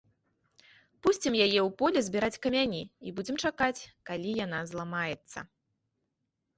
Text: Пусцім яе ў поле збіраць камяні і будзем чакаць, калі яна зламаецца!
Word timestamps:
Пусцім 1.05 1.33
яе 1.45 1.59
ў 1.65 1.67
поле 1.83 1.99
збіраць 2.09 2.41
камяні 2.47 2.81
і 3.07 3.15
будзем 3.21 3.37
чакаць, 3.45 3.81
калі 4.11 4.37
яна 4.45 4.67
зламаецца! 4.75 5.39